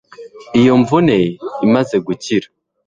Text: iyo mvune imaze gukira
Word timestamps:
iyo 0.59 0.73
mvune 0.81 1.17
imaze 1.65 1.95
gukira 2.05 2.47